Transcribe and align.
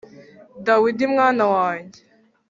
Dawidi 0.65 1.05
mwana 1.13 1.43
wanjye 1.55 2.01